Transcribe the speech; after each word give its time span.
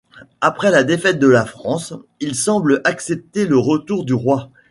Après 0.41 0.71
la 0.71 0.83
défaite 0.83 1.19
de 1.19 1.27
la 1.27 1.45
France, 1.45 1.93
il 2.19 2.33
semble 2.33 2.81
accepter 2.85 3.45
le 3.45 3.59
retour 3.59 4.03
du 4.03 4.15
roi. 4.15 4.49